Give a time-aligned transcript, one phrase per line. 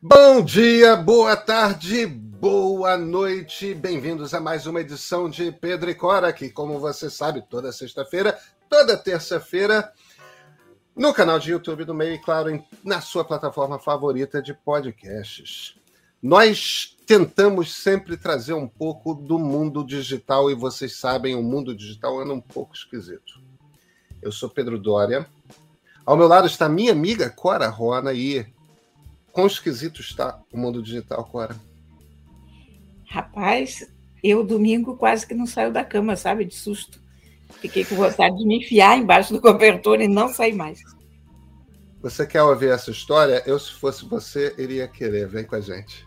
[0.00, 3.74] Bom dia, boa tarde, boa noite.
[3.74, 8.38] Bem-vindos a mais uma edição de Pedro e Cora, que, como você sabe, toda sexta-feira,
[8.68, 9.92] toda terça-feira,
[10.94, 15.74] no canal de YouTube do Meio e, claro, na sua plataforma favorita de podcasts.
[16.22, 22.20] Nós tentamos sempre trazer um pouco do mundo digital e vocês sabem, o mundo digital
[22.20, 23.40] anda um pouco esquisito.
[24.22, 25.26] Eu sou Pedro Dória.
[26.06, 28.46] Ao meu lado está minha amiga Cora Rona e
[29.38, 31.54] quão esquisito está o mundo digital, Cora?
[33.06, 33.88] Rapaz,
[34.20, 36.44] eu domingo quase que não saio da cama, sabe?
[36.44, 37.00] De susto.
[37.60, 40.80] Fiquei com vontade de me enfiar embaixo do cobertor e não sair mais.
[42.02, 43.40] Você quer ouvir essa história?
[43.46, 45.28] Eu, se fosse você, iria querer.
[45.28, 46.04] Vem com a gente.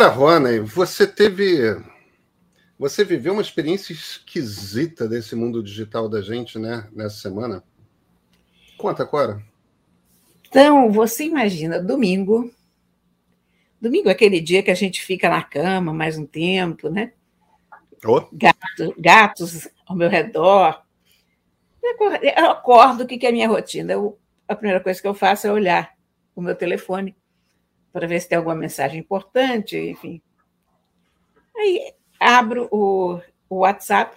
[0.00, 1.76] Cora Rona, você teve.
[2.78, 6.88] Você viveu uma experiência esquisita desse mundo digital da gente, né?
[6.90, 7.62] Nessa semana.
[8.78, 9.44] Conta, Cora.
[10.48, 12.50] Então, você imagina, domingo,
[13.78, 17.12] Domingo é aquele dia que a gente fica na cama mais um tempo, né?
[18.02, 18.22] Oh.
[18.32, 20.82] Gato, gatos ao meu redor.
[21.82, 23.92] Eu acordo, o que é a minha rotina?
[23.92, 25.92] Eu, a primeira coisa que eu faço é olhar
[26.34, 27.14] o meu telefone
[27.92, 30.20] para ver se tem alguma mensagem importante, enfim.
[31.56, 34.16] Aí abro o, o WhatsApp,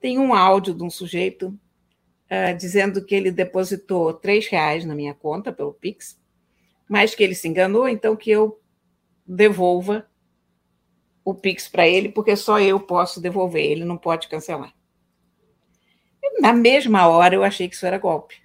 [0.00, 5.14] tem um áudio de um sujeito uh, dizendo que ele depositou três reais na minha
[5.14, 6.20] conta pelo Pix,
[6.88, 8.60] mas que ele se enganou, então que eu
[9.26, 10.06] devolva
[11.24, 14.74] o Pix para ele, porque só eu posso devolver, ele não pode cancelar.
[16.22, 18.36] E na mesma hora eu achei que isso era golpe.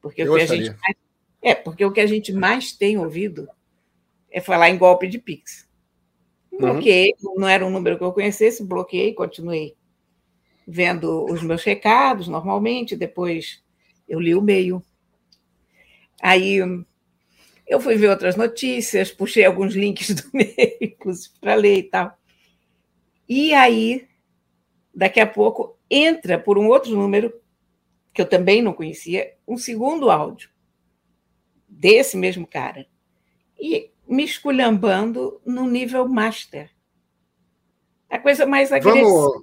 [0.00, 0.96] Porque eu o que a gente mais,
[1.42, 3.48] é, porque o que a gente mais tem ouvido
[4.30, 5.68] é falar em golpe de Pix.
[6.52, 6.58] Uhum.
[6.60, 7.34] Bloqueei, uhum.
[7.40, 9.76] não era um número que eu conhecesse, bloqueei, continuei
[10.64, 13.60] vendo os meus recados normalmente, depois
[14.08, 14.80] eu li o e-mail.
[16.22, 16.58] Aí
[17.66, 22.16] eu fui ver outras notícias, puxei alguns links do meio, inclusive, para ler e tal.
[23.28, 24.06] E aí,
[24.94, 27.32] daqui a pouco, entra por um outro número,
[28.14, 30.51] que eu também não conhecia, um segundo áudio
[31.72, 32.86] desse mesmo cara.
[33.58, 36.70] E me esculhambando no nível master.
[38.10, 39.08] A coisa mais agressiva.
[39.08, 39.42] Vamos,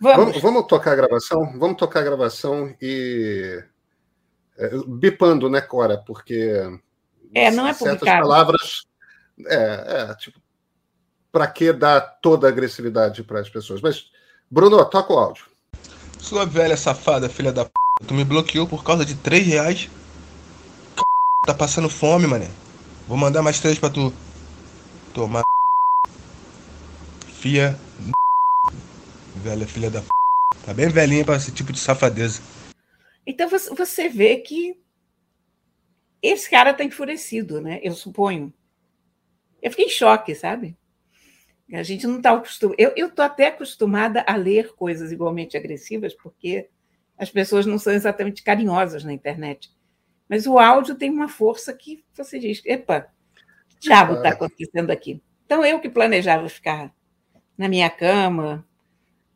[0.00, 0.16] vamos.
[0.16, 1.58] vamos, vamos tocar a gravação?
[1.58, 3.62] Vamos tocar a gravação e.
[4.56, 5.98] É, bipando, né, Cora?
[5.98, 6.62] Porque
[7.34, 8.04] é, não é publicado.
[8.04, 8.82] Certas palavras.
[9.46, 10.40] É, é tipo,
[11.30, 13.80] para que dar toda a agressividade para as pessoas?
[13.80, 14.10] Mas,
[14.50, 15.44] Bruno, toca o áudio.
[16.18, 17.70] Sua velha safada, filha da p.
[18.06, 19.90] Tu me bloqueou por causa de 3 reais.
[21.48, 22.46] Tá passando fome, mané.
[23.06, 24.12] Vou mandar mais três pra tu.
[25.14, 25.44] Tomar.
[27.40, 27.74] Fia.
[29.36, 30.02] Velha filha da.
[30.66, 32.42] Tá bem velhinha pra esse tipo de safadeza.
[33.26, 34.78] Então você vê que
[36.22, 37.80] esse cara está enfurecido, né?
[37.82, 38.52] Eu suponho.
[39.62, 40.76] Eu fiquei em choque, sabe?
[41.72, 42.76] A gente não está acostumado.
[42.78, 46.68] Eu estou até acostumada a ler coisas igualmente agressivas, porque
[47.16, 49.70] as pessoas não são exatamente carinhosas na internet.
[50.28, 53.08] Mas o áudio tem uma força que você diz: epa,
[53.68, 55.22] que diabo está acontecendo aqui?
[55.46, 56.92] Então, eu que planejava ficar
[57.56, 58.66] na minha cama,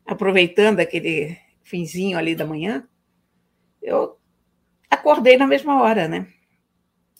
[0.05, 2.87] aproveitando aquele finzinho ali da manhã,
[3.81, 4.17] eu
[4.89, 6.27] acordei na mesma hora, né?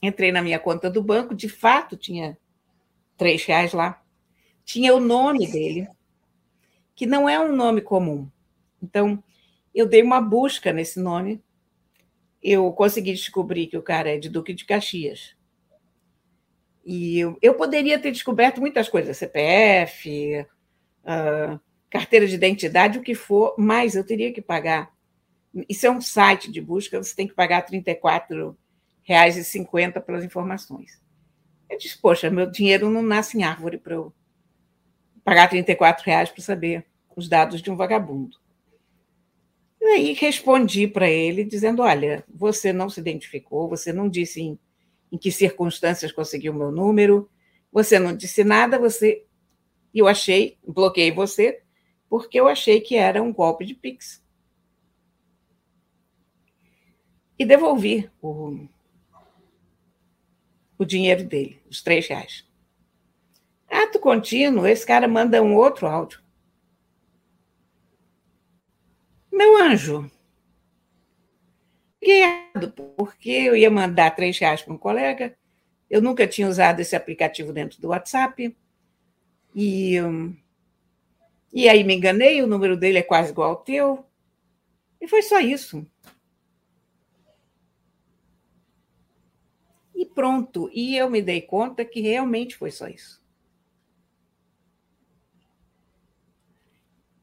[0.02, 2.38] Entrei na minha conta do banco, de fato tinha
[3.18, 4.02] três reais lá.
[4.64, 5.88] Tinha o nome dele,
[6.96, 8.30] que não é um nome comum.
[8.82, 9.24] Então,
[9.74, 11.42] eu dei uma busca nesse nome.
[12.44, 15.36] Eu consegui descobrir que o cara é de Duque de Caxias.
[16.86, 20.46] E eu, eu poderia ter descoberto muitas coisas, CPF, uh,
[21.06, 21.60] ah,
[21.90, 24.92] carteira de identidade, o que for, mas eu teria que pagar.
[25.70, 28.58] Isso é um site de busca, você tem que pagar 34
[29.08, 31.02] e cinquenta pelas informações.
[31.70, 34.14] Eu disse, poxa, meu dinheiro não nasce em árvore para eu
[35.24, 36.86] pagar 34 reais para saber
[37.16, 38.38] os dados de um vagabundo.
[39.84, 44.58] E aí respondi para ele dizendo, olha, você não se identificou, você não disse em,
[45.12, 47.30] em que circunstâncias conseguiu o meu número,
[47.70, 49.26] você não disse nada, você...
[49.94, 51.62] Eu achei, bloqueei você,
[52.10, 54.24] porque eu achei que era um golpe de Pix.
[57.38, 58.66] E devolvi o,
[60.78, 62.48] o dinheiro dele, os três reais.
[63.70, 66.23] Ato contínuo, esse cara manda um outro áudio.
[69.34, 70.12] Meu anjo,
[72.00, 75.36] errado, porque eu ia mandar três reais para um colega,
[75.90, 78.56] eu nunca tinha usado esse aplicativo dentro do WhatsApp,
[79.56, 79.96] e,
[81.52, 84.06] e aí me enganei, o número dele é quase igual ao teu,
[85.02, 85.84] e foi só isso.
[89.96, 93.20] E pronto, e eu me dei conta que realmente foi só isso.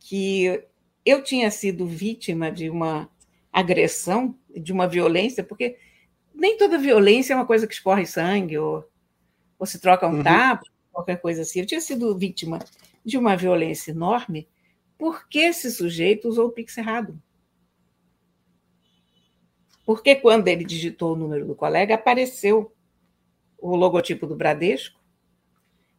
[0.01, 0.67] Que
[1.05, 3.09] eu tinha sido vítima de uma
[3.53, 5.79] agressão, de uma violência, porque
[6.35, 8.85] nem toda violência é uma coisa que escorre sangue ou,
[9.59, 10.23] ou se troca um uhum.
[10.23, 10.63] tapa,
[10.93, 11.61] qualquer coisa assim.
[11.61, 12.59] Eu tinha sido vítima
[13.05, 14.49] de uma violência enorme
[14.97, 17.21] porque esse sujeito usou o Pix errado.
[19.85, 22.73] Porque quando ele digitou o número do colega, apareceu
[23.59, 25.01] o logotipo do Bradesco.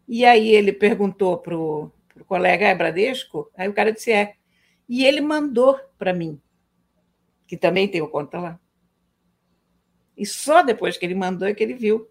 [0.08, 1.92] E aí ele perguntou para o
[2.28, 3.52] colega: é Bradesco?
[3.56, 4.36] Aí o cara disse: é.
[4.92, 6.38] E ele mandou para mim,
[7.48, 8.60] que também tem o conta lá.
[10.18, 12.10] E só depois que ele mandou é que ele viu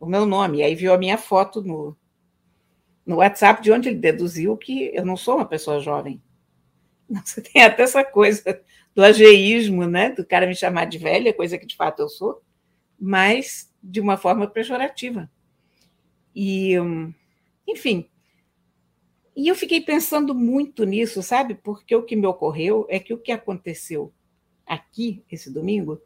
[0.00, 0.58] o meu nome.
[0.58, 1.94] E aí viu a minha foto no,
[3.04, 6.22] no WhatsApp, de onde ele deduziu que eu não sou uma pessoa jovem.
[7.22, 8.62] Você tem até essa coisa
[8.94, 10.08] do ageísmo, né?
[10.08, 12.42] Do cara me chamar de velha, coisa que de fato eu sou,
[12.98, 15.30] mas de uma forma pejorativa.
[16.34, 16.76] E,
[17.68, 18.09] enfim,
[19.40, 21.54] e eu fiquei pensando muito nisso, sabe?
[21.54, 24.12] Porque o que me ocorreu é que o que aconteceu
[24.66, 25.98] aqui esse domingo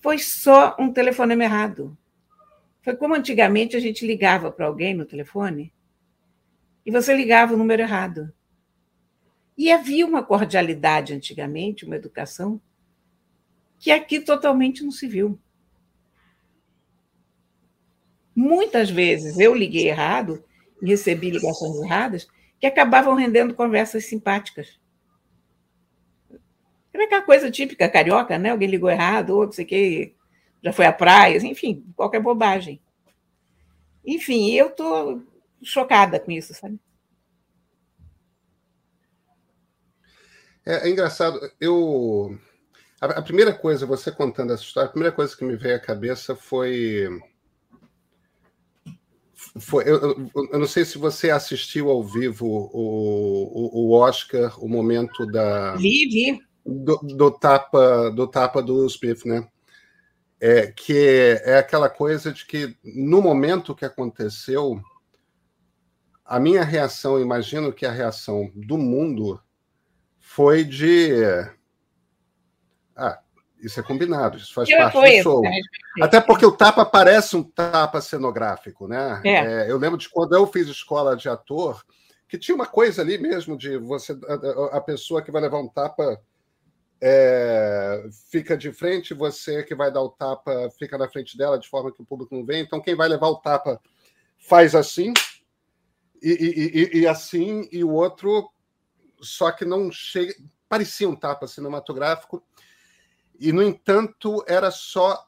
[0.00, 1.96] foi só um telefonema errado.
[2.82, 5.72] Foi como antigamente a gente ligava para alguém no telefone
[6.84, 8.32] e você ligava o número errado.
[9.56, 12.60] E havia uma cordialidade antigamente, uma educação,
[13.78, 15.38] que aqui totalmente não se viu.
[18.34, 20.42] Muitas vezes eu liguei errado
[20.82, 22.26] recebi ligações erradas
[22.60, 24.78] que acabavam rendendo conversas simpáticas.
[26.92, 28.50] Era aquela coisa típica carioca, né?
[28.50, 30.14] Alguém ligou errado, ou não sei o quê,
[30.62, 32.82] já foi à praia, enfim, qualquer bobagem.
[34.04, 35.22] Enfim, eu estou
[35.62, 36.78] chocada com isso, sabe?
[40.66, 42.38] É, é engraçado, eu.
[43.00, 45.80] A, a, primeira coisa, você contando essa história, a primeira coisa que me veio à
[45.80, 47.08] cabeça foi
[49.58, 54.68] foi, eu, eu, não sei se você assistiu ao vivo o, o, o Oscar, o
[54.68, 55.74] momento da.
[55.76, 56.40] Vi, vi.
[56.64, 59.48] Do, do, tapa, do tapa do Smith, né?
[60.38, 64.80] É, que é aquela coisa de que no momento que aconteceu,
[66.24, 69.40] a minha reação, imagino que a reação do mundo
[70.18, 71.10] foi de.
[72.94, 73.20] Ah,
[73.62, 75.42] isso é combinado, isso faz eu parte do show.
[76.00, 79.20] Até porque o tapa parece um tapa cenográfico, né?
[79.24, 79.30] É.
[79.30, 81.84] É, eu lembro de quando eu fiz escola de ator,
[82.28, 85.68] que tinha uma coisa ali mesmo de você, a, a pessoa que vai levar um
[85.68, 86.20] tapa
[87.00, 91.68] é, fica de frente, você que vai dar o tapa fica na frente dela de
[91.68, 92.60] forma que o público não vê.
[92.60, 93.80] Então quem vai levar o tapa
[94.38, 95.12] faz assim
[96.22, 98.50] e, e, e, e assim e o outro
[99.20, 100.34] só que não chega
[100.68, 102.42] parecia um tapa cinematográfico
[103.40, 105.26] e, no entanto, era só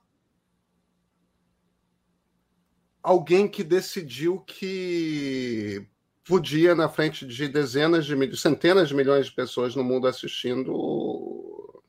[3.03, 5.87] alguém que decidiu que
[6.25, 11.83] podia, na frente de dezenas de centenas de milhões de pessoas no mundo assistindo,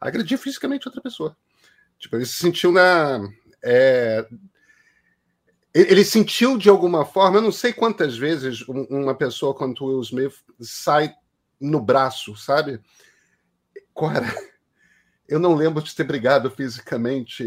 [0.00, 1.36] agredir fisicamente outra pessoa.
[1.98, 3.20] Tipo, ele se sentiu na.
[3.64, 4.26] É,
[5.72, 10.34] ele sentiu de alguma forma, eu não sei quantas vezes uma pessoa quanto Will Smith
[10.60, 11.14] sai
[11.60, 12.80] no braço, sabe?
[13.96, 14.26] Cara,
[15.32, 17.44] eu não lembro de ter brigado fisicamente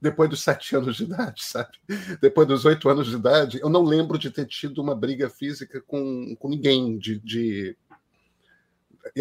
[0.00, 1.72] depois dos sete anos de idade, sabe?
[2.20, 5.80] Depois dos oito anos de idade, eu não lembro de ter tido uma briga física
[5.80, 6.96] com, com ninguém.
[6.98, 7.76] De, de...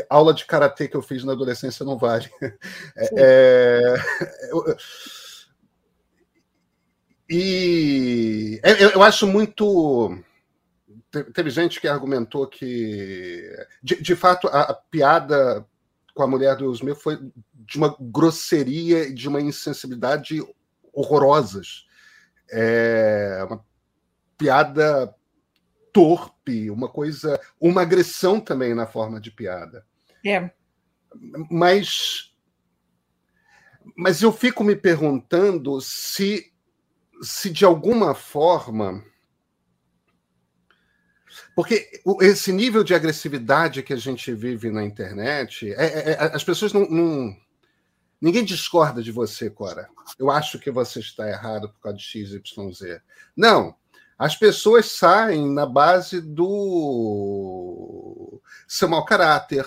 [0.09, 2.29] Aula de karatê que eu fiz na adolescência não vale.
[2.95, 3.95] É, é...
[7.29, 10.21] E eu, eu acho muito.
[11.33, 13.49] Teve gente que argumentou que,
[13.81, 15.65] de, de fato, a, a piada
[16.13, 17.19] com a mulher do Smith foi
[17.53, 20.39] de uma grosseria e de uma insensibilidade
[20.91, 21.85] horrorosas.
[22.51, 23.65] É uma
[24.37, 25.13] piada
[25.91, 29.85] torpe, uma coisa, uma agressão também na forma de piada.
[30.25, 30.51] É.
[31.49, 32.31] Mas
[33.95, 36.51] mas eu fico me perguntando se
[37.21, 39.03] se de alguma forma
[41.55, 46.43] porque esse nível de agressividade que a gente vive na internet, é, é, é, as
[46.43, 47.35] pessoas não, não,
[48.23, 49.89] Ninguém discorda de você, Cora.
[50.17, 53.01] Eu acho que você está errado por causa de XYZ.
[53.35, 53.75] Não.
[54.17, 59.65] As pessoas saem na base do seu mau caráter,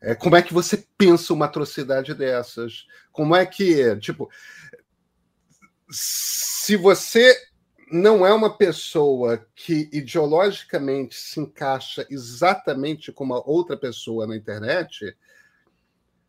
[0.00, 2.86] É, como é que você pensa uma atrocidade dessas?
[3.12, 4.30] Como é que, tipo,
[5.90, 7.36] se você
[7.90, 15.16] não é uma pessoa que ideologicamente se encaixa exatamente como a outra pessoa na internet,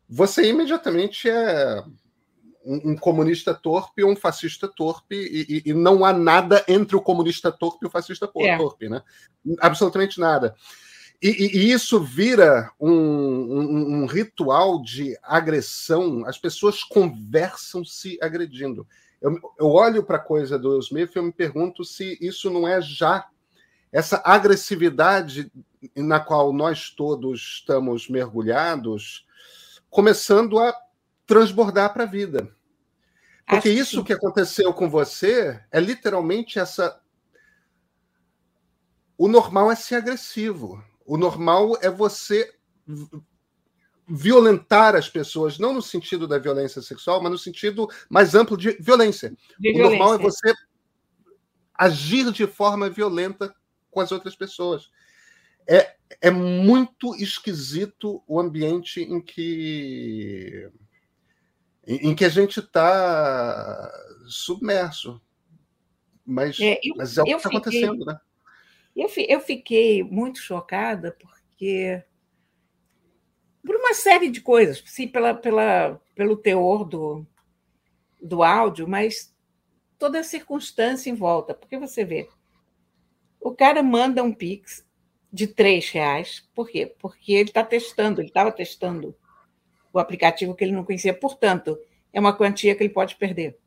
[0.08, 1.82] você imediatamente é
[2.64, 6.96] um, um comunista torpe ou um fascista torpe, e, e, e, não há nada entre
[6.96, 8.56] o comunista torpe e o fascista é.
[8.56, 9.02] torpe, né?
[9.60, 10.54] Absolutamente nada.
[11.22, 18.86] E, e isso vira um, um, um, ritual de agressão, as pessoas conversam se agredindo.
[19.26, 22.66] Eu, eu olho para a coisa do Smith e eu me pergunto se isso não
[22.66, 23.28] é já
[23.90, 25.50] essa agressividade
[25.96, 29.26] na qual nós todos estamos mergulhados,
[29.90, 30.72] começando a
[31.26, 32.54] transbordar para a vida.
[33.44, 34.08] Porque Acho isso que...
[34.08, 37.00] que aconteceu com você é literalmente essa.
[39.18, 40.82] O normal é ser agressivo.
[41.04, 42.52] O normal é você
[44.08, 48.72] violentar as pessoas, não no sentido da violência sexual, mas no sentido mais amplo de
[48.80, 49.30] violência.
[49.58, 49.98] De o violência.
[49.98, 50.54] normal é você
[51.74, 53.54] agir de forma violenta
[53.90, 54.90] com as outras pessoas.
[55.68, 60.70] É, é muito esquisito o ambiente em que
[61.86, 63.92] em, em que a gente está
[64.28, 65.20] submerso.
[66.24, 68.18] Mas é, eu, mas é o que está acontecendo, né?
[68.94, 72.02] Eu, eu fiquei muito chocada porque
[73.66, 77.26] por uma série de coisas, sim, pela, pela, pelo teor do,
[78.22, 79.34] do áudio, mas
[79.98, 81.52] toda a circunstância em volta.
[81.52, 82.28] Porque você vê,
[83.40, 84.86] o cara manda um Pix
[85.32, 86.94] de três reais, por quê?
[86.98, 89.14] Porque ele está testando, ele estava testando
[89.92, 91.12] o aplicativo que ele não conhecia.
[91.12, 91.76] Portanto,
[92.12, 93.58] é uma quantia que ele pode perder.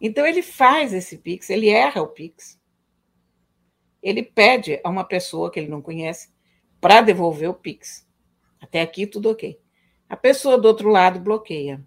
[0.00, 2.60] Então, ele faz esse Pix, ele erra o Pix.
[4.02, 6.31] Ele pede a uma pessoa que ele não conhece
[6.82, 8.04] para devolver o Pix.
[8.60, 9.56] Até aqui, tudo ok.
[10.08, 11.80] A pessoa do outro lado bloqueia.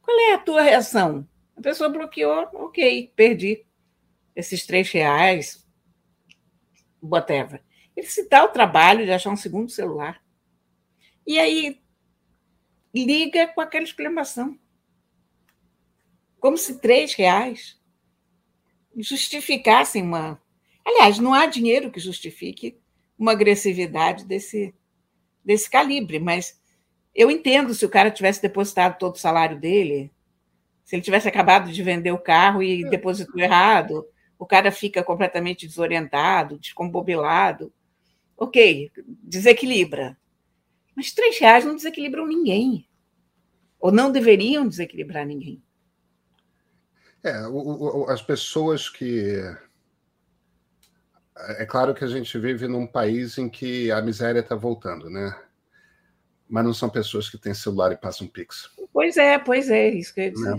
[0.00, 1.28] Qual é a tua reação?
[1.54, 3.66] A pessoa bloqueou, ok, perdi
[4.34, 5.68] esses três reais,
[7.02, 7.62] whatever.
[7.94, 10.24] Ele se dá o trabalho de achar um segundo celular.
[11.26, 11.82] E aí
[12.94, 14.58] liga com aquela exclamação.
[16.40, 17.78] Como se três reais
[18.96, 20.42] justificassem uma.
[20.82, 22.80] Aliás, não há dinheiro que justifique
[23.18, 24.74] uma agressividade desse,
[25.44, 26.60] desse calibre, mas
[27.14, 30.12] eu entendo se o cara tivesse depositado todo o salário dele,
[30.84, 32.88] se ele tivesse acabado de vender o carro e é.
[32.88, 34.06] depositou errado,
[34.38, 37.72] o cara fica completamente desorientado, descombobilado.
[38.36, 38.90] Ok,
[39.22, 40.16] desequilibra.
[40.94, 42.88] Mas três reais não desequilibram ninguém.
[43.80, 45.62] Ou não deveriam desequilibrar ninguém.
[47.22, 49.42] É, o, o, as pessoas que.
[51.58, 55.34] É claro que a gente vive num país em que a miséria está voltando, né?
[56.48, 58.70] Mas não são pessoas que têm celular e passam Pix.
[58.92, 60.56] Pois é, pois é, isso que eu ia dizer.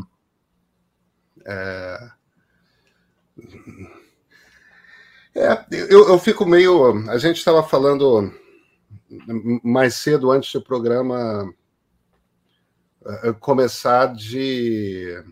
[1.45, 2.11] É...
[5.35, 7.09] É, eu, eu fico meio.
[7.09, 8.33] A gente estava falando
[9.63, 11.53] mais cedo, antes do programa
[13.05, 15.23] eh, começar de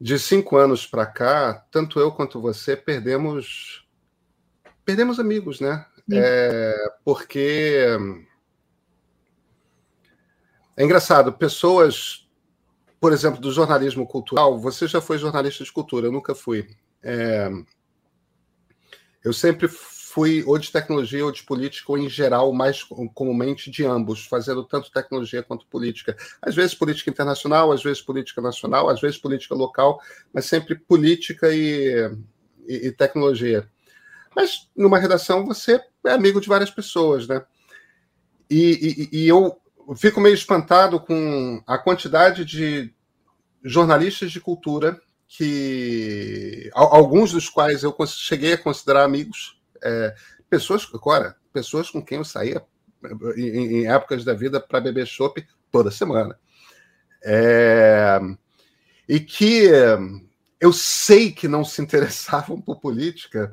[0.00, 3.86] de cinco anos para cá, tanto eu quanto você perdemos
[4.84, 5.86] perdemos amigos, né?
[6.12, 7.86] É, porque
[10.76, 12.28] é engraçado, pessoas,
[13.00, 16.68] por exemplo, do jornalismo cultural, você já foi jornalista de cultura, eu nunca fui.
[17.02, 17.48] É,
[19.22, 19.68] eu sempre
[20.14, 24.62] fui ou de tecnologia ou de política, ou em geral, mais comumente de ambos, fazendo
[24.62, 26.16] tanto tecnologia quanto política.
[26.40, 30.00] Às vezes política internacional, às vezes política nacional, às vezes política local,
[30.32, 32.16] mas sempre política e,
[32.64, 33.68] e, e tecnologia.
[34.36, 37.44] Mas numa redação você é amigo de várias pessoas, né?
[38.48, 39.58] E, e, e eu
[39.96, 42.94] fico meio espantado com a quantidade de
[43.64, 50.14] jornalistas de cultura que alguns dos quais eu cheguei a considerar amigos é,
[50.48, 52.64] pessoas, agora, pessoas com quem eu saía
[53.36, 56.38] em, em épocas da vida para beber chopp toda semana.
[57.22, 58.18] É,
[59.08, 59.68] e que
[60.60, 63.52] eu sei que não se interessavam por política,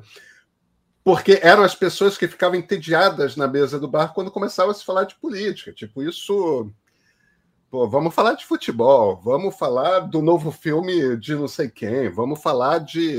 [1.04, 4.84] porque eram as pessoas que ficavam entediadas na mesa do bar quando começava a se
[4.84, 5.72] falar de política.
[5.72, 6.70] Tipo, isso.
[7.70, 12.42] Pô, vamos falar de futebol, vamos falar do novo filme de não sei quem, vamos
[12.42, 13.18] falar de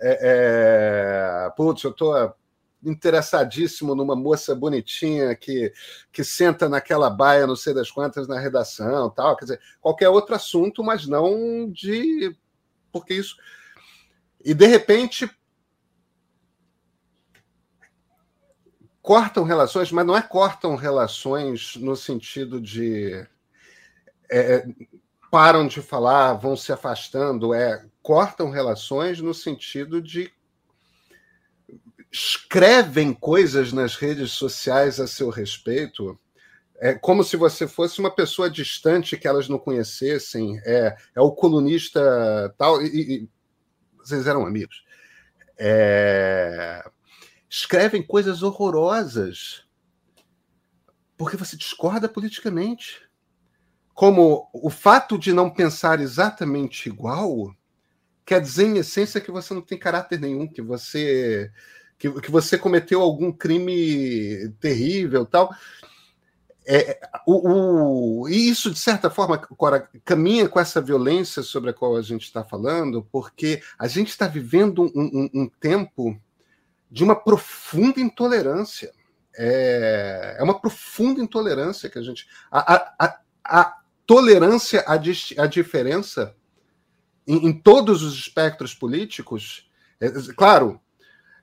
[0.00, 2.34] é, é, putz, eu estou
[2.82, 5.72] interessadíssimo numa moça bonitinha que,
[6.10, 9.36] que senta naquela baia, não sei das quantas, na redação, tal.
[9.36, 12.34] Quer dizer, qualquer outro assunto, mas não de.
[12.90, 13.36] Porque isso.
[14.44, 15.30] E de repente.
[19.02, 23.26] cortam relações, mas não é cortam relações no sentido de
[24.30, 24.66] é, é,
[25.30, 30.32] param de falar, vão se afastando, é cortam relações no sentido de
[32.10, 36.18] escrevem coisas nas redes sociais a seu respeito,
[36.80, 41.30] é como se você fosse uma pessoa distante que elas não conhecessem, é, é o
[41.30, 43.28] colunista tal, e, e
[43.98, 44.82] vocês eram amigos.
[45.56, 46.82] É,
[47.48, 49.64] escrevem coisas horrorosas
[51.20, 53.02] porque você discorda politicamente.
[54.00, 57.54] Como o fato de não pensar exatamente igual
[58.24, 61.52] quer dizer, em essência, que você não tem caráter nenhum, que você
[61.98, 65.54] que, que você cometeu algum crime terrível tal.
[66.66, 71.74] É, o, o, e isso, de certa forma, Cora, caminha com essa violência sobre a
[71.74, 76.18] qual a gente está falando, porque a gente está vivendo um, um, um, tempo
[76.90, 78.92] de uma profunda intolerância.
[79.36, 82.26] É, é, uma profunda intolerância que a gente.
[82.50, 83.79] A, a, a, a
[84.10, 86.34] tolerância à, à diferença
[87.24, 89.70] em, em, todos os espectros políticos.
[90.00, 90.80] É, claro,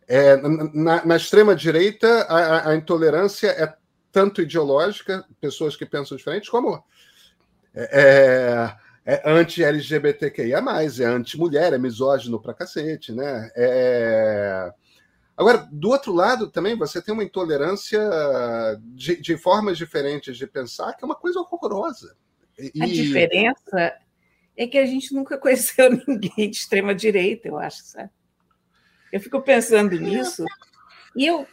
[0.06, 3.74] é, na, na extrema-direita, a, a, intolerância é
[4.12, 6.84] tanto ideológica, pessoas que pensam diferente, como
[7.74, 13.50] é, é, é anti-LGBTQIA, é anti-mulher, é misógino pra cacete, né?
[13.56, 14.74] É...
[15.38, 18.02] Agora, do outro lado, também você tem uma intolerância
[18.88, 22.18] de, de formas diferentes de pensar, que é uma coisa horrorosa.
[22.58, 22.82] E...
[22.82, 23.98] A diferença
[24.56, 28.10] é que a gente nunca conheceu ninguém de extrema direita, eu acho, sabe?
[29.12, 30.00] Eu fico pensando é.
[30.00, 30.44] nisso
[31.16, 31.48] e eu,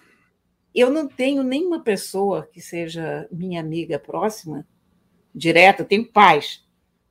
[0.74, 4.66] eu não tenho nenhuma pessoa que seja minha amiga próxima,
[5.34, 6.64] direta, eu tenho pais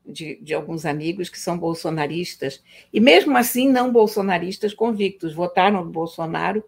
[0.06, 5.92] de, de alguns amigos que são bolsonaristas, e mesmo assim não bolsonaristas convictos, votaram no
[5.92, 6.64] Bolsonaro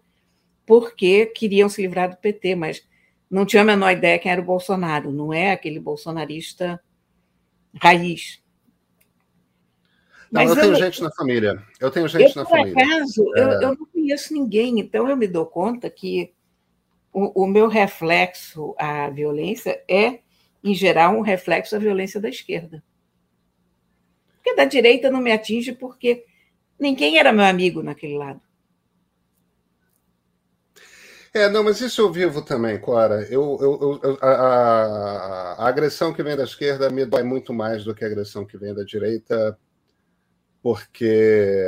[0.64, 2.86] porque queriam se livrar do PT, mas
[3.30, 6.80] não tinha a menor ideia quem era o Bolsonaro, não é aquele bolsonarista
[7.80, 8.42] raiz.
[10.30, 11.62] Não, Mas eu tenho eu, gente na família.
[11.80, 12.84] Eu tenho gente eu, na família.
[12.84, 13.40] Acaso, é...
[13.40, 16.34] eu, eu não conheço ninguém, então eu me dou conta que
[17.12, 20.20] o, o, meu reflexo à violência é,
[20.62, 22.82] em geral, um reflexo à violência da esquerda.
[24.36, 26.24] Porque da direita não me atinge porque
[26.78, 28.40] ninguém era meu amigo naquele lado.
[31.36, 33.22] É, não, mas isso eu vivo também, Cora.
[33.30, 37.84] Eu, eu, eu a, a, a, agressão que vem da esquerda me dói muito mais
[37.84, 39.58] do que a agressão que vem da direita,
[40.62, 41.62] porque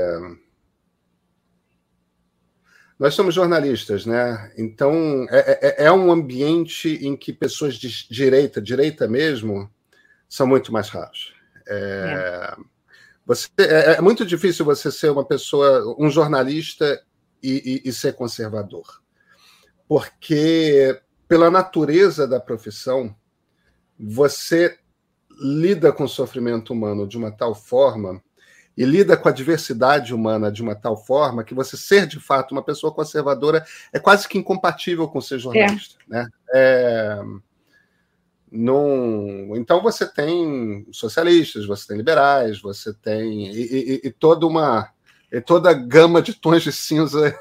[2.99, 4.51] nós somos jornalistas, né?
[4.57, 9.71] Então é, é, é, um ambiente em que pessoas de direita, direita mesmo,
[10.27, 11.35] são muito mais raros.
[11.69, 12.57] É, é.
[13.27, 17.03] Você, é, é, muito difícil você ser uma pessoa, um jornalista
[17.43, 19.03] e, e, e ser conservador,
[19.89, 23.15] porque pela natureza da profissão
[23.99, 24.79] você
[25.41, 28.23] lida com o sofrimento humano de uma tal forma
[28.77, 32.53] e lida com a diversidade humana de uma tal forma que você ser de fato
[32.53, 36.15] uma pessoa conservadora é quase que incompatível com ser jornalista, é.
[36.15, 36.29] né?
[36.55, 37.19] É,
[38.51, 44.91] num, então você tem socialistas, você tem liberais, você tem e, e, e toda uma
[45.45, 47.39] toda a gama de tons de cinza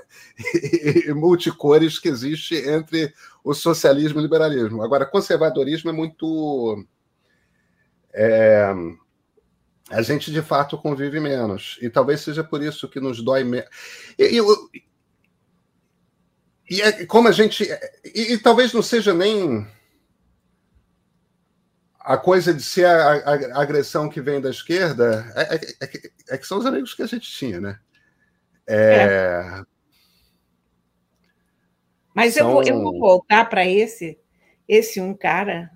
[0.54, 4.84] e, e multicores que existe entre o socialismo e o liberalismo.
[4.84, 6.86] Agora, conservadorismo é muito
[8.14, 8.74] é,
[9.90, 11.78] a gente de fato convive menos.
[11.82, 13.70] E talvez seja por isso que nos dói menos.
[14.18, 14.84] E, e,
[16.70, 17.64] e é, como a gente.
[18.04, 19.68] E, e, talvez não seja nem
[22.14, 26.12] a coisa de ser a, a, a agressão que vem da esquerda, é, é, é,
[26.30, 27.80] é, que são os amigos que a gente tinha, né?
[28.68, 29.64] É.
[32.14, 32.48] Mas são...
[32.48, 34.20] eu, vou, eu vou voltar para esse,
[34.68, 35.72] esse um cara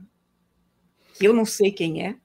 [1.15, 2.15] que eu não sei quem é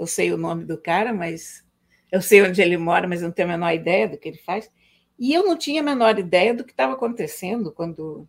[0.00, 1.62] eu sei o nome do cara, mas
[2.10, 4.70] eu sei onde ele mora, mas não tenho a menor ideia do que ele faz.
[5.18, 8.26] E eu não tinha a menor ideia do que estava acontecendo quando,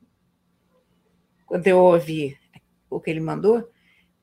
[1.45, 2.37] quando eu ouvi
[2.89, 3.71] o que ele mandou,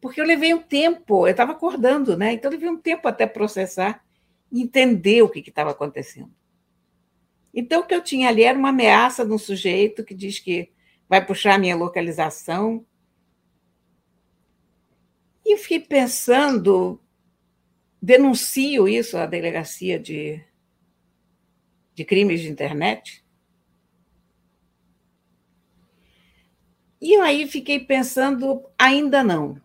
[0.01, 2.33] porque eu levei um tempo, eu estava acordando, né?
[2.33, 4.05] Então eu levei um tempo até processar
[4.51, 6.33] e entender o que estava acontecendo.
[7.53, 10.71] Então o que eu tinha ali era uma ameaça de um sujeito que diz que
[11.09, 12.85] vai puxar a minha localização.
[15.45, 17.01] E eu fiquei pensando,
[18.01, 20.41] denuncio isso à delegacia de,
[21.95, 23.25] de crimes de internet.
[27.01, 29.61] E aí fiquei pensando, ainda não.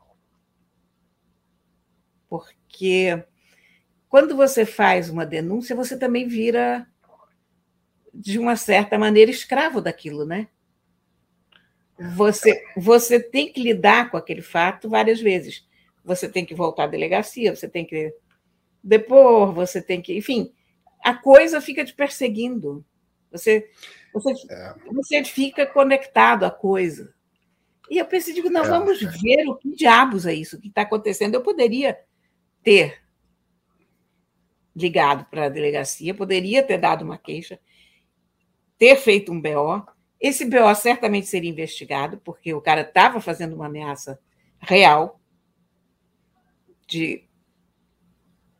[2.34, 3.24] Porque
[4.10, 6.88] quando você faz uma denúncia, você também vira,
[8.12, 10.48] de uma certa maneira, escravo daquilo, né?
[12.16, 15.64] você, você tem que lidar com aquele fato várias vezes.
[16.04, 18.12] Você tem que voltar à delegacia, você tem que
[18.84, 20.18] depor, você tem que.
[20.18, 20.52] Enfim,
[21.04, 22.84] a coisa fica te perseguindo.
[23.32, 23.70] Você,
[24.12, 24.74] você, é.
[24.92, 27.14] você fica conectado à coisa.
[27.92, 28.68] E eu pensei, digo, não, é.
[28.68, 31.36] vamos ver o que diabos é isso que está acontecendo.
[31.36, 31.96] Eu poderia
[32.64, 33.02] ter
[34.76, 37.60] ligado para a delegacia, poderia ter dado uma queixa,
[38.78, 39.86] ter feito um BO.
[40.20, 44.20] Esse BO certamente seria investigado, porque o cara estava fazendo uma ameaça
[44.60, 45.20] real
[46.88, 47.24] de,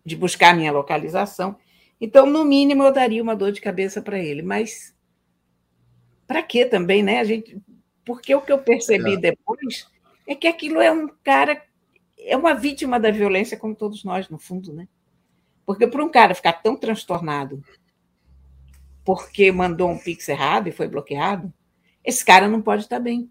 [0.06, 1.58] de buscar a minha localização.
[2.00, 4.42] Então, no mínimo, eu daria uma dor de cabeça para ele.
[4.42, 4.94] Mas
[6.28, 7.20] para quê também, né?
[7.20, 7.58] A gente,
[8.04, 9.18] porque o que eu percebi é.
[9.18, 9.88] depois
[10.28, 11.62] é que aquilo é um cara,
[12.24, 14.88] é uma vítima da violência, como todos nós, no fundo, né?
[15.66, 17.64] Porque para um cara ficar tão transtornado
[19.06, 21.54] porque mandou um pix errado e foi bloqueado,
[22.04, 23.30] esse cara não pode estar bem.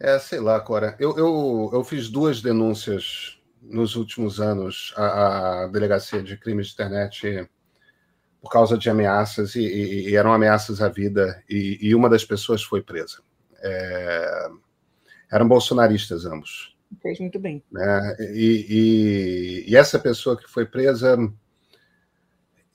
[0.00, 0.96] É, sei lá, Cora.
[0.98, 6.72] Eu, eu, eu fiz duas denúncias nos últimos anos à, à Delegacia de Crimes de
[6.72, 7.48] Internet
[8.40, 12.24] por causa de ameaças, e, e, e eram ameaças à vida, e, e, uma das
[12.24, 13.22] pessoas foi presa.
[13.62, 14.48] É,
[15.32, 16.76] eram bolsonaristas ambos.
[17.00, 17.62] Fez muito bem.
[17.72, 18.16] Né?
[18.34, 21.16] E, e, e, essa pessoa que foi presa,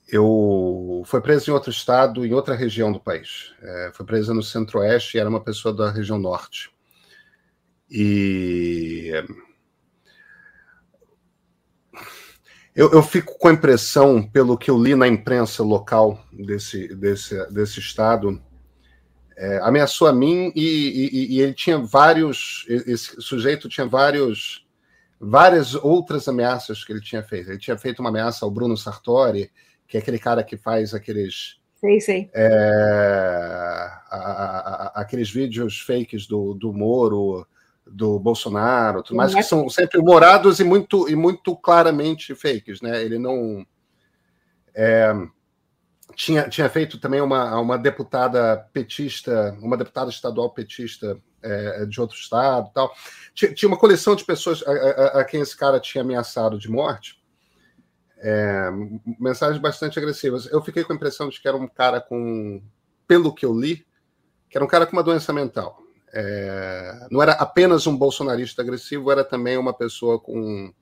[0.08, 3.54] eu foi presa em outro estado, em outra região do país.
[3.62, 6.68] É, foi presa no Centro-Oeste e era uma pessoa da região Norte.
[7.88, 9.12] E
[12.74, 17.46] eu, eu, fico com a impressão, pelo que eu li na imprensa local desse, desse,
[17.52, 18.42] desse estado,
[19.38, 22.66] é, ameaçou a mim e, e, e, ele tinha vários.
[22.68, 24.66] Esse sujeito tinha vários,
[25.20, 27.50] várias outras ameaças que ele tinha feito.
[27.50, 29.48] Ele tinha feito uma ameaça ao Bruno Sartori,
[29.86, 31.60] que é aquele cara que faz aqueles.
[31.76, 32.30] Sei, sei.
[32.34, 32.48] É,
[34.10, 37.46] a, a, a, aqueles vídeos fakes do, do Moro,
[37.86, 43.00] do Bolsonaro, tudo mais, que são sempre humorados e muito, e muito claramente fakes, né?
[43.04, 43.64] Ele não.
[44.74, 45.14] É,
[46.18, 52.16] tinha, tinha feito também uma, uma deputada petista, uma deputada estadual petista é, de outro
[52.16, 52.92] estado tal.
[53.32, 56.68] Tinha, tinha, uma coleção de pessoas a, a, a, quem esse cara tinha ameaçado de
[56.68, 57.22] morte.
[58.16, 58.68] É,
[59.20, 60.46] mensagens bastante agressivas.
[60.46, 62.60] Eu fiquei com a impressão de que era um cara com,
[63.06, 63.86] pelo que eu li,
[64.50, 65.78] que era um cara com uma doença mental.
[66.12, 70.74] É, não era apenas um bolsonarista agressivo, era também uma pessoa com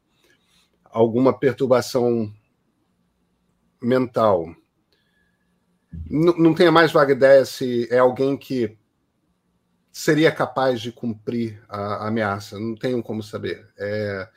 [0.91, 2.33] alguma perturbação
[3.83, 4.57] mental
[6.11, 8.77] não, tenho mais vaga ideia se é alguém que
[9.91, 12.59] seria capaz de cumprir a, a ameaça.
[12.59, 13.67] Não tenho como saber.
[13.79, 14.29] É...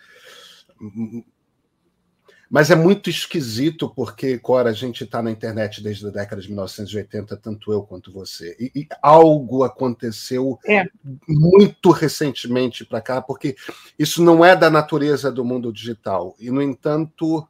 [2.50, 6.48] Mas é muito esquisito porque, Cora, a gente está na internet desde a década de
[6.48, 8.56] 1980, tanto eu quanto você.
[8.60, 10.86] E, e algo aconteceu é.
[11.28, 13.56] muito recentemente para cá, porque
[14.00, 16.36] isso não é da natureza do mundo digital.
[16.40, 17.48] E, no entanto,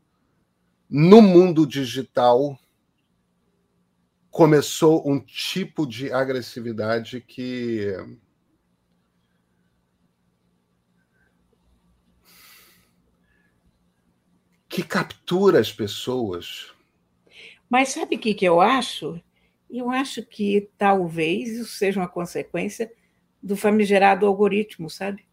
[0.89, 2.59] no mundo digital,
[4.31, 7.93] começou um tipo de agressividade que
[14.67, 16.71] que captura as pessoas.
[17.67, 19.21] Mas sabe o que, que eu acho?
[19.69, 22.91] Eu acho que talvez isso seja uma consequência
[23.41, 25.25] do famigerado algoritmo, sabe?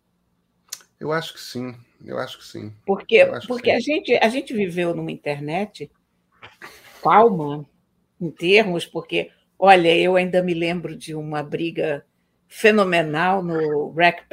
[0.98, 2.72] Eu acho que sim, eu acho que sim.
[2.86, 3.76] Porque, porque sim.
[3.76, 5.90] A, gente, a gente viveu numa internet
[7.02, 7.64] calma,
[8.20, 12.04] em termos, porque, olha, eu ainda me lembro de uma briga
[12.48, 14.24] fenomenal no Rack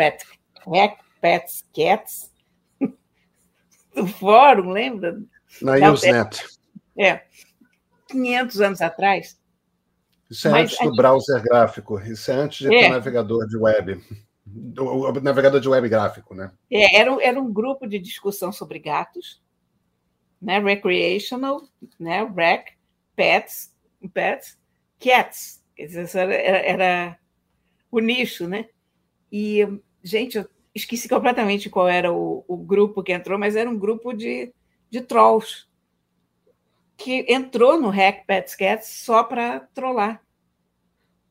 [1.21, 2.31] Pets Cats
[3.95, 5.19] do fórum, lembra?
[5.61, 6.43] Na Usenet.
[6.97, 7.23] É,
[8.07, 9.39] 500 anos atrás.
[10.29, 10.95] Isso é Mas antes do gente...
[10.95, 12.81] browser gráfico, isso é antes de é.
[12.81, 14.01] ter navegador de web.
[14.79, 16.51] O navegador de web gráfico, né?
[16.71, 19.41] É, era, era um grupo de discussão sobre gatos,
[20.41, 20.59] né?
[20.59, 21.61] Recreational,
[21.99, 22.23] né?
[22.35, 22.69] Rec,
[23.15, 23.72] pets,
[24.09, 24.57] pets,
[24.99, 25.63] cats.
[25.75, 27.19] Quer dizer, era, era
[27.91, 28.69] o nicho, né?
[29.31, 29.67] E,
[30.03, 34.13] gente, eu esqueci completamente qual era o, o grupo que entrou, mas era um grupo
[34.13, 34.53] de,
[34.89, 35.67] de trolls
[36.97, 40.21] que entrou no Hack Pets Cats só para trollar.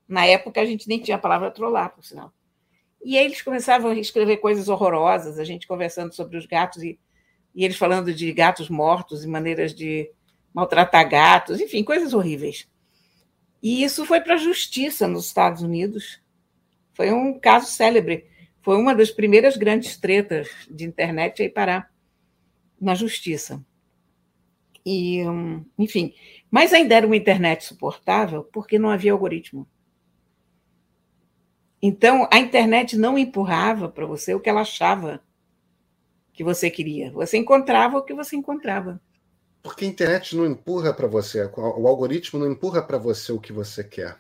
[0.07, 2.33] Na época a gente nem tinha a palavra trollar, por sinal.
[3.05, 6.99] E aí eles começavam a escrever coisas horrorosas, a gente conversando sobre os gatos e,
[7.55, 10.11] e eles falando de gatos mortos e maneiras de
[10.55, 12.69] maltratar gatos, enfim, coisas horríveis.
[13.62, 16.21] E isso foi para a justiça nos Estados Unidos.
[16.95, 18.27] Foi um caso célebre.
[18.61, 21.91] Foi uma das primeiras grandes tretas de internet aí parar
[22.81, 23.65] na justiça.
[24.85, 25.21] E,
[25.79, 26.12] enfim,
[26.51, 29.67] mas ainda era uma internet suportável porque não havia algoritmo.
[31.81, 35.23] Então, a internet não empurrava para você o que ela achava
[36.33, 37.11] que você queria.
[37.12, 39.01] Você encontrava o que você encontrava.
[39.62, 43.53] Porque a internet não empurra para você, o algoritmo não empurra para você o que
[43.53, 44.18] você quer.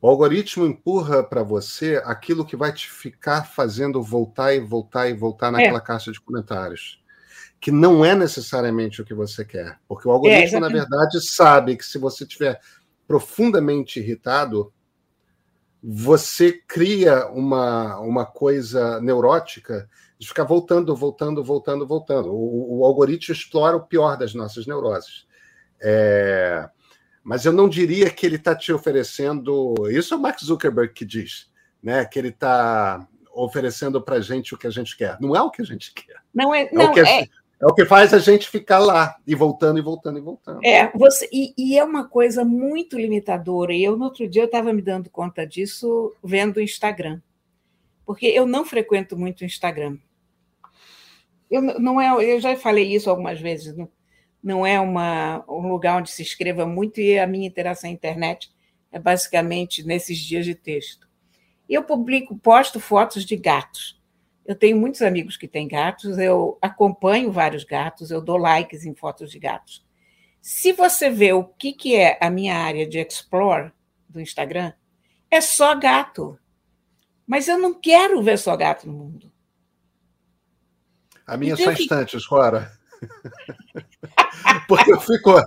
[0.00, 5.14] O algoritmo empurra para você aquilo que vai te ficar fazendo voltar e voltar e
[5.14, 5.82] voltar naquela é.
[5.82, 7.02] caixa de comentários.
[7.60, 9.80] Que não é necessariamente o que você quer.
[9.88, 12.60] Porque o algoritmo, é, na verdade, sabe que se você estiver
[13.08, 14.72] profundamente irritado,
[15.82, 19.88] você cria uma, uma coisa neurótica
[20.18, 22.32] de ficar voltando, voltando, voltando, voltando.
[22.32, 25.26] O, o algoritmo explora o pior das nossas neuroses.
[25.80, 26.68] É,
[27.22, 29.74] mas eu não diria que ele está te oferecendo.
[29.90, 31.50] Isso é o Mark Zuckerberg que diz,
[31.82, 32.04] né?
[32.04, 35.16] Que ele está oferecendo para a gente o que a gente quer.
[35.20, 36.16] Não é o que a gente quer.
[36.34, 36.68] Não é.
[36.72, 37.22] Não, é, o que, é...
[37.22, 40.60] é o que faz a gente ficar lá e voltando e voltando e voltando.
[40.64, 43.72] É, você, e, e é uma coisa muito limitadora.
[43.72, 47.20] E eu, no outro dia, eu estava me dando conta disso vendo o Instagram.
[48.04, 49.98] Porque eu não frequento muito o Instagram.
[51.50, 53.88] Eu, não é, eu já falei isso algumas vezes, não,
[54.42, 58.50] não é uma, um lugar onde se escreva muito e a minha interação na internet
[58.92, 61.08] é basicamente nesses dias de texto.
[61.68, 64.00] Eu publico, posto fotos de gatos.
[64.46, 68.94] Eu tenho muitos amigos que têm gatos, eu acompanho vários gatos, eu dou likes em
[68.94, 69.86] fotos de gatos.
[70.40, 73.70] Se você vê o que, que é a minha área de explore
[74.08, 74.72] do Instagram,
[75.30, 76.38] é só gato.
[77.26, 79.30] Mas eu não quero ver só gato no mundo.
[81.28, 82.72] A minha só instantes, Cora.
[84.66, 85.40] Porque eu fico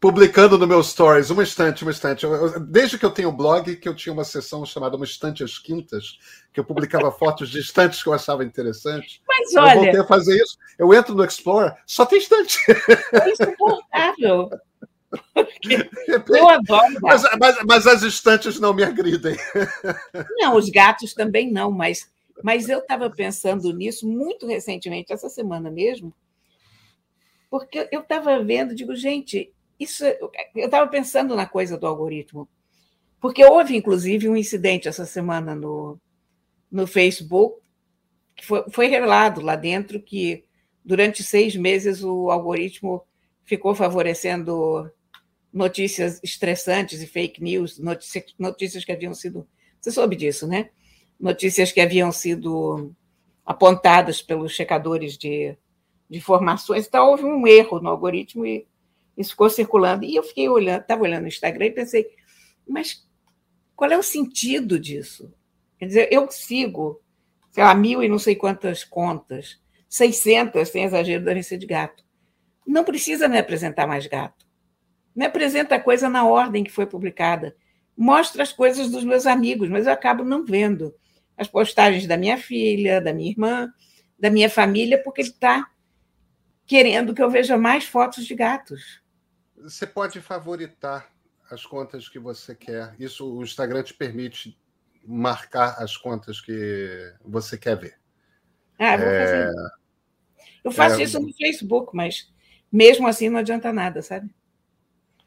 [0.00, 2.26] publicando no meu stories uma estante, uma estante.
[2.68, 6.18] desde que eu tenho blog, que eu tinha uma sessão chamada Uma Estante às Quintas,
[6.52, 9.20] que eu publicava fotos de estantes que eu achava interessantes.
[9.26, 9.70] Mas olha.
[9.70, 10.58] Eu voltei a fazer isso.
[10.76, 12.58] Eu entro no Explorer, só tem estante.
[13.12, 14.50] É insuportável.
[16.28, 19.38] Eu adoro mas, mas, mas, as estantes não me agridem.
[20.38, 22.10] Não, os gatos também não, mas
[22.42, 26.14] mas eu estava pensando nisso muito recentemente, essa semana mesmo,
[27.50, 30.04] porque eu estava vendo, digo, gente, isso.
[30.04, 32.48] Eu estava pensando na coisa do algoritmo,
[33.20, 35.98] porque houve, inclusive, um incidente essa semana no,
[36.70, 37.60] no Facebook,
[38.36, 40.44] que foi, foi revelado lá dentro que
[40.84, 43.02] durante seis meses o algoritmo
[43.44, 44.90] ficou favorecendo
[45.52, 47.78] notícias estressantes e fake news,
[48.38, 49.48] notícias que haviam sido.
[49.80, 50.70] Você soube disso, né?
[51.18, 52.94] Notícias que haviam sido
[53.44, 55.56] apontadas pelos checadores de,
[56.08, 56.86] de informações.
[56.86, 58.66] Então, houve um erro no algoritmo e
[59.16, 60.04] isso ficou circulando.
[60.04, 62.06] E eu fiquei olhando, estava olhando no Instagram e pensei,
[62.68, 63.08] mas
[63.74, 65.32] qual é o sentido disso?
[65.78, 67.00] Quer dizer, eu sigo,
[67.50, 72.04] sei lá, mil e não sei quantas contas, 600, sem exagero, devem ser de gato.
[72.66, 74.46] Não precisa me apresentar mais gato.
[75.16, 77.56] Me apresenta a coisa na ordem que foi publicada.
[77.96, 80.94] Mostra as coisas dos meus amigos, mas eu acabo não vendo
[81.38, 83.72] as postagens da minha filha, da minha irmã,
[84.18, 85.70] da minha família, porque ele está
[86.66, 89.00] querendo que eu veja mais fotos de gatos.
[89.56, 91.10] Você pode favoritar
[91.50, 92.94] as contas que você quer.
[92.98, 94.58] Isso o Instagram te permite
[95.06, 97.98] marcar as contas que você quer ver.
[98.78, 99.24] Ah, vou é...
[99.24, 99.54] fazer.
[100.64, 101.04] Eu faço é...
[101.04, 102.30] isso no Facebook, mas
[102.70, 104.28] mesmo assim não adianta nada, sabe?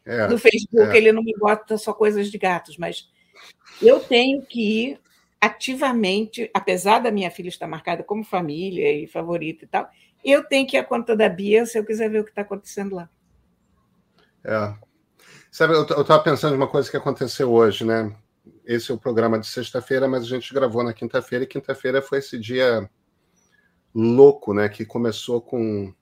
[0.06, 0.98] É, no Facebook é.
[0.98, 3.10] ele não me bota só coisas de gatos, mas
[3.82, 5.00] eu tenho que ir
[5.42, 9.90] ativamente, apesar da minha filha estar marcada como família e favorita e tal,
[10.24, 12.44] eu tenho que ir à conta da Bia se eu quiser ver o que está
[12.44, 13.10] acontecendo lá.
[14.44, 14.74] É.
[15.52, 18.16] Sabe, eu estava pensando em uma coisa que aconteceu hoje, né?
[18.66, 22.20] Esse é o programa de sexta-feira, mas a gente gravou na quinta-feira, e quinta-feira foi
[22.20, 22.90] esse dia
[23.94, 24.70] louco, né?
[24.70, 25.94] Que começou com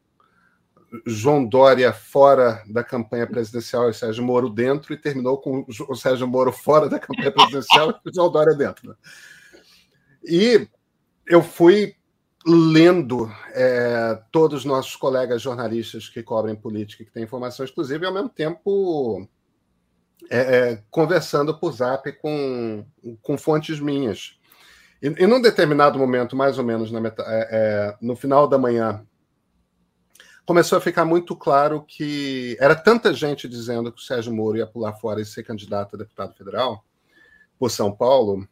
[1.05, 6.27] João Dória fora da campanha presidencial e Sérgio Moro dentro, e terminou com o Sérgio
[6.27, 8.89] Moro fora da campanha presidencial e o João Dória dentro.
[8.89, 8.95] Né?
[10.23, 10.67] E
[11.27, 11.95] eu fui
[12.45, 18.07] lendo é, todos os nossos colegas jornalistas que cobrem política, que têm informação exclusiva, e
[18.07, 19.27] ao mesmo tempo
[20.29, 22.85] é, é, conversando por zap com,
[23.21, 24.39] com fontes minhas.
[25.01, 28.57] E, e num determinado momento, mais ou menos na meta, é, é, no final da
[28.57, 29.05] manhã,
[30.49, 34.65] começou a ficar muito claro que era tanta gente dizendo que o Sérgio Moro ia
[34.65, 36.83] pular fora e ser candidato a deputado federal
[37.59, 38.47] por São Paulo,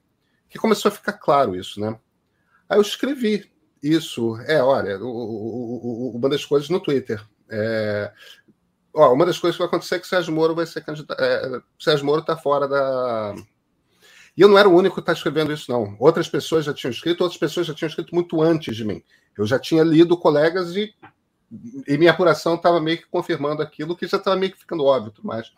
[0.48, 2.00] que começou a ficar claro isso, né?
[2.70, 4.40] Aí eu escrevi isso.
[4.42, 7.20] É, olha, o, o, o, uma das coisas no Twitter.
[7.50, 8.14] É,
[8.94, 11.20] ó, uma das coisas que vai acontecer é que o Sérgio Moro vai ser candidato.
[11.20, 13.34] É, Sérgio Moro está fora da.
[14.38, 15.98] E eu não era o único que está escrevendo isso, não.
[16.00, 19.02] Outras pessoas já tinham escrito, outras pessoas já tinham escrito muito antes de mim.
[19.36, 20.94] Eu já tinha lido colegas e
[21.88, 25.14] e minha apuração estava meio que confirmando aquilo que já estava meio que ficando óbvio,
[25.24, 25.52] mas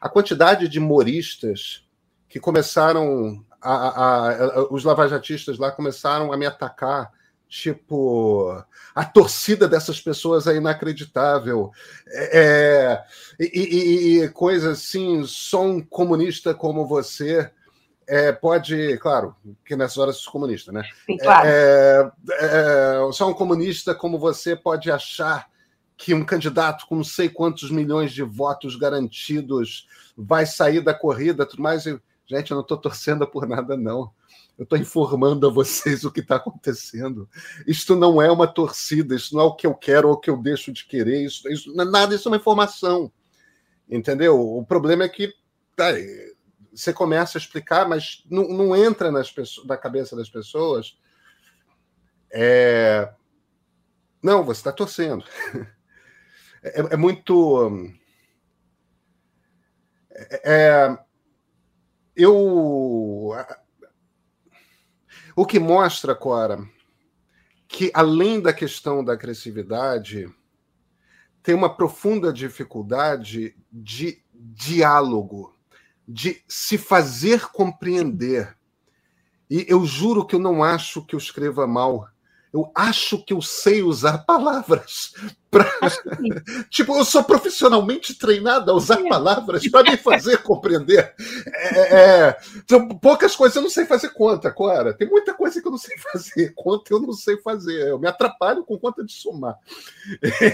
[0.00, 1.86] a quantidade de moristas
[2.28, 7.10] que começaram a, a, a, os lavajatistas lá começaram a me atacar
[7.48, 8.62] tipo
[8.94, 11.70] a torcida dessas pessoas é inacreditável.
[12.08, 13.02] É,
[13.38, 17.50] e, e, e coisas assim só um comunista como você
[18.06, 20.82] é, pode, claro, que nessas horas sou comunista, né?
[21.06, 21.48] Sim, claro.
[21.48, 25.48] É, é, só um comunista como você pode achar
[25.96, 29.86] que um candidato com não sei quantos milhões de votos garantidos
[30.16, 31.86] vai sair da corrida, tudo mais.
[31.86, 34.10] E, gente, eu não estou torcendo por nada, não.
[34.58, 37.28] Eu estou informando a vocês o que está acontecendo.
[37.66, 40.30] Isto não é uma torcida, isso não é o que eu quero ou o que
[40.30, 43.10] eu deixo de querer, isso, isso é nada, isso é uma informação.
[43.88, 44.40] Entendeu?
[44.40, 45.32] O problema é que
[45.76, 45.92] tá,
[46.74, 50.98] você começa a explicar, mas não, não entra nas pessoas, na cabeça das pessoas.
[52.32, 53.12] É...
[54.22, 55.24] Não, você está torcendo.
[56.66, 57.70] É, é muito.
[60.10, 60.98] É, é,
[62.16, 63.32] eu.
[65.36, 66.66] O que mostra, Cora,
[67.68, 70.26] que além da questão da agressividade,
[71.42, 75.54] tem uma profunda dificuldade de diálogo
[76.06, 78.56] de se fazer compreender.
[79.50, 82.08] E eu juro que eu não acho que eu escreva mal.
[82.52, 85.12] Eu acho que eu sei usar palavras
[85.50, 85.68] para.
[86.70, 89.08] tipo, eu sou profissionalmente treinado a usar é.
[89.08, 91.14] palavras para me fazer compreender.
[91.46, 94.94] É, é, então, poucas coisas eu não sei fazer conta, Cora.
[94.94, 96.52] Tem muita coisa que eu não sei fazer.
[96.54, 97.88] Conta eu não sei fazer.
[97.88, 99.58] Eu me atrapalho com conta de somar.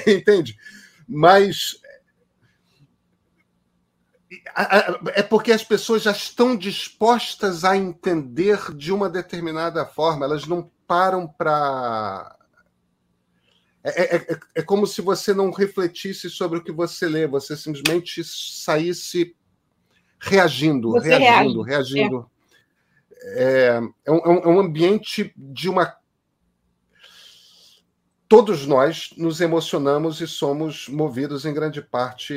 [0.06, 0.56] Entende?
[1.06, 1.80] Mas
[5.14, 10.70] é porque as pessoas já estão dispostas a entender de uma determinada forma, elas não
[10.86, 12.36] param para.
[13.82, 17.56] É, é, é, é, como se você não refletisse sobre o que você lê, você
[17.56, 19.34] simplesmente saísse
[20.20, 21.94] reagindo, você reagindo, reage.
[21.94, 22.30] reagindo.
[23.22, 25.96] É, é, um, é um ambiente de uma
[28.30, 32.32] todos nós nos emocionamos e somos movidos em grande parte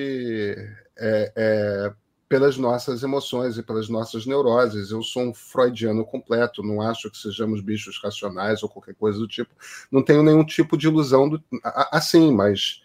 [0.98, 1.94] é, é,
[2.28, 4.90] pelas nossas emoções e pelas nossas neuroses.
[4.90, 9.28] Eu sou um freudiano completo, não acho que sejamos bichos racionais ou qualquer coisa do
[9.28, 9.52] tipo.
[9.92, 11.44] Não tenho nenhum tipo de ilusão do,
[11.92, 12.82] assim, mas,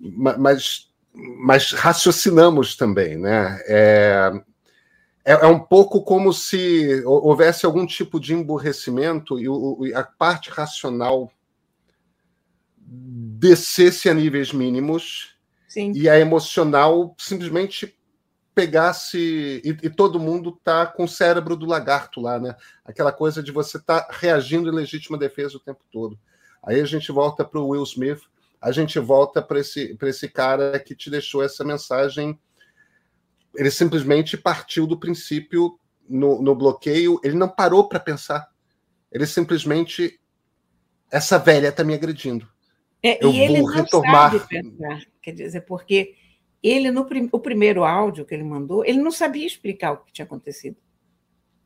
[0.00, 3.62] mas, mas raciocinamos também, né?
[3.68, 4.32] É,
[5.24, 9.44] é, é, um pouco como se houvesse algum tipo de emburrecimento e,
[9.88, 11.30] e a parte racional
[12.90, 15.36] descesse a níveis mínimos
[15.68, 15.92] Sim.
[15.94, 17.96] e a emocional simplesmente
[18.52, 22.56] pegasse e, e, todo mundo tá com o cérebro do lagarto lá, né?
[22.84, 26.18] Aquela coisa de você estar tá reagindo em legítima defesa o tempo todo.
[26.62, 28.20] Aí a gente volta para o Will Smith,
[28.60, 32.38] a gente volta para esse, esse cara que te deixou essa mensagem.
[33.54, 38.48] Ele simplesmente partiu do princípio no, no bloqueio, ele não parou para pensar.
[39.12, 40.20] Ele simplesmente.
[41.10, 42.48] Essa velha está me agredindo.
[43.02, 44.32] É, eu e ele não retomar.
[44.32, 46.14] sabe pensar, quer dizer, porque
[46.62, 50.12] ele, no prim, o primeiro áudio que ele mandou, ele não sabia explicar o que
[50.12, 50.76] tinha acontecido.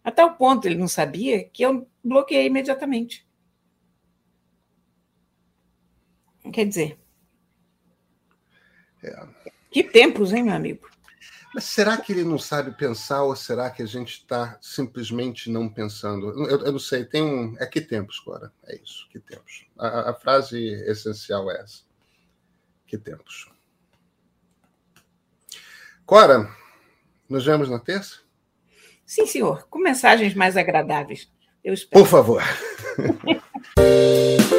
[0.04, 3.26] A tal ponto ele não sabia que eu bloqueei imediatamente.
[6.52, 6.98] Quer dizer.
[9.02, 9.26] É.
[9.70, 10.88] Que tempos, hein, meu amigo?
[11.54, 15.68] Mas será que ele não sabe pensar ou será que a gente está simplesmente não
[15.68, 16.30] pensando?
[16.48, 17.54] Eu, eu, não sei, tem um.
[17.60, 18.52] É que tempos, Cora?
[18.66, 19.64] É isso, que tempos.
[19.78, 21.82] A, a frase essencial é essa.
[22.88, 23.48] Que tempos.
[26.04, 26.50] Cora,
[27.28, 28.18] nos vemos na terça?
[29.06, 31.30] Sim, senhor, com mensagens mais agradáveis.
[31.62, 32.02] Eu espero.
[32.02, 32.42] Por favor.